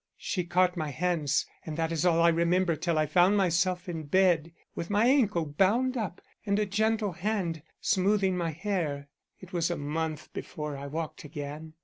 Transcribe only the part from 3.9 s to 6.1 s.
bed, with my ankle bound